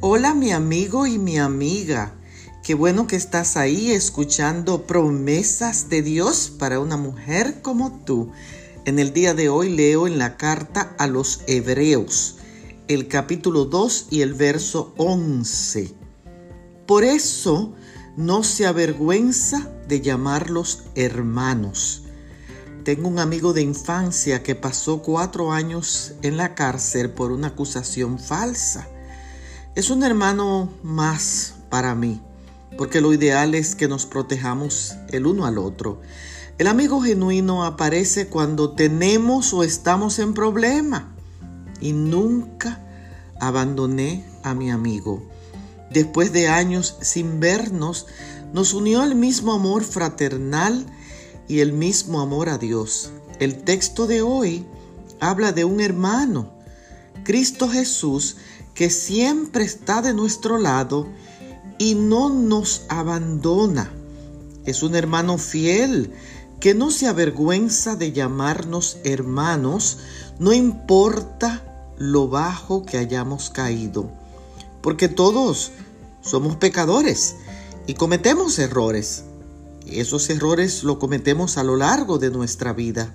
Hola 0.00 0.32
mi 0.32 0.52
amigo 0.52 1.08
y 1.08 1.18
mi 1.18 1.38
amiga. 1.38 2.14
Qué 2.62 2.74
bueno 2.74 3.08
que 3.08 3.16
estás 3.16 3.56
ahí 3.56 3.90
escuchando 3.90 4.86
promesas 4.86 5.88
de 5.88 6.02
Dios 6.02 6.52
para 6.56 6.78
una 6.78 6.96
mujer 6.96 7.62
como 7.62 8.04
tú. 8.04 8.30
En 8.84 9.00
el 9.00 9.12
día 9.12 9.34
de 9.34 9.48
hoy 9.48 9.70
leo 9.70 10.06
en 10.06 10.16
la 10.16 10.36
carta 10.36 10.94
a 10.98 11.08
los 11.08 11.40
Hebreos, 11.48 12.36
el 12.86 13.08
capítulo 13.08 13.64
2 13.64 14.06
y 14.10 14.20
el 14.20 14.34
verso 14.34 14.94
11. 14.98 15.92
Por 16.86 17.02
eso 17.02 17.74
no 18.16 18.44
se 18.44 18.66
avergüenza 18.66 19.68
de 19.88 20.00
llamarlos 20.00 20.84
hermanos. 20.94 22.04
Tengo 22.84 23.08
un 23.08 23.18
amigo 23.18 23.52
de 23.52 23.62
infancia 23.62 24.44
que 24.44 24.54
pasó 24.54 25.02
cuatro 25.02 25.50
años 25.50 26.14
en 26.22 26.36
la 26.36 26.54
cárcel 26.54 27.10
por 27.10 27.32
una 27.32 27.48
acusación 27.48 28.20
falsa. 28.20 28.88
Es 29.78 29.90
un 29.90 30.02
hermano 30.02 30.68
más 30.82 31.54
para 31.70 31.94
mí 31.94 32.20
porque 32.76 33.00
lo 33.00 33.12
ideal 33.12 33.54
es 33.54 33.76
que 33.76 33.86
nos 33.86 34.06
protejamos 34.06 34.96
el 35.12 35.24
uno 35.24 35.46
al 35.46 35.56
otro. 35.56 36.00
El 36.58 36.66
amigo 36.66 37.00
genuino 37.00 37.64
aparece 37.64 38.26
cuando 38.26 38.72
tenemos 38.72 39.54
o 39.54 39.62
estamos 39.62 40.18
en 40.18 40.34
problema. 40.34 41.14
Y 41.80 41.92
nunca 41.92 42.84
abandoné 43.38 44.24
a 44.42 44.52
mi 44.52 44.68
amigo. 44.68 45.22
Después 45.92 46.32
de 46.32 46.48
años 46.48 46.96
sin 47.00 47.38
vernos, 47.38 48.08
nos 48.52 48.74
unió 48.74 49.04
el 49.04 49.14
mismo 49.14 49.52
amor 49.52 49.84
fraternal 49.84 50.86
y 51.46 51.60
el 51.60 51.72
mismo 51.72 52.20
amor 52.20 52.48
a 52.48 52.58
Dios. 52.58 53.12
El 53.38 53.62
texto 53.62 54.08
de 54.08 54.22
hoy 54.22 54.66
habla 55.20 55.52
de 55.52 55.64
un 55.64 55.80
hermano, 55.80 56.50
Cristo 57.22 57.68
Jesús, 57.68 58.38
que 58.78 58.90
siempre 58.90 59.64
está 59.64 60.02
de 60.02 60.14
nuestro 60.14 60.56
lado 60.56 61.08
y 61.78 61.96
no 61.96 62.30
nos 62.30 62.82
abandona. 62.88 63.90
Es 64.66 64.84
un 64.84 64.94
hermano 64.94 65.36
fiel 65.36 66.12
que 66.60 66.76
no 66.76 66.92
se 66.92 67.08
avergüenza 67.08 67.96
de 67.96 68.12
llamarnos 68.12 68.98
hermanos, 69.02 69.98
no 70.38 70.52
importa 70.52 71.92
lo 71.98 72.28
bajo 72.28 72.84
que 72.84 72.98
hayamos 72.98 73.50
caído, 73.50 74.12
porque 74.80 75.08
todos 75.08 75.72
somos 76.20 76.54
pecadores 76.54 77.34
y 77.88 77.94
cometemos 77.94 78.60
errores. 78.60 79.24
Esos 79.88 80.30
errores 80.30 80.84
lo 80.84 81.00
cometemos 81.00 81.58
a 81.58 81.64
lo 81.64 81.74
largo 81.74 82.18
de 82.18 82.30
nuestra 82.30 82.74
vida. 82.74 83.12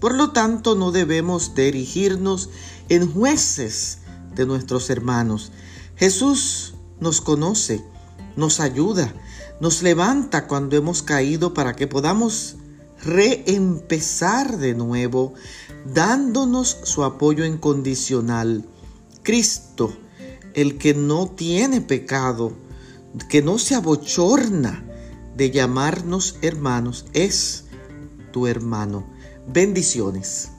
Por 0.00 0.16
lo 0.16 0.32
tanto, 0.32 0.74
no 0.74 0.90
debemos 0.90 1.54
dirigirnos 1.54 2.50
en 2.88 3.08
jueces 3.12 3.98
nuestros 4.46 4.90
hermanos. 4.90 5.52
Jesús 5.96 6.74
nos 7.00 7.20
conoce, 7.20 7.84
nos 8.36 8.60
ayuda, 8.60 9.14
nos 9.60 9.82
levanta 9.82 10.46
cuando 10.46 10.76
hemos 10.76 11.02
caído 11.02 11.54
para 11.54 11.74
que 11.74 11.86
podamos 11.86 12.56
reempezar 13.02 14.58
de 14.58 14.74
nuevo, 14.74 15.34
dándonos 15.92 16.78
su 16.82 17.04
apoyo 17.04 17.44
incondicional. 17.44 18.64
Cristo, 19.22 19.92
el 20.54 20.78
que 20.78 20.94
no 20.94 21.28
tiene 21.28 21.80
pecado, 21.80 22.52
que 23.28 23.42
no 23.42 23.58
se 23.58 23.74
abochorna 23.74 24.84
de 25.36 25.50
llamarnos 25.50 26.36
hermanos, 26.42 27.06
es 27.12 27.64
tu 28.32 28.46
hermano. 28.46 29.06
Bendiciones. 29.46 30.50